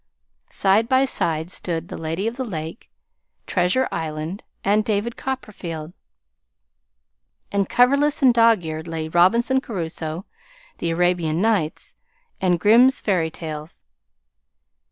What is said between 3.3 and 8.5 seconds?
"Treasure Island," and "David Copperfield"; and coverless and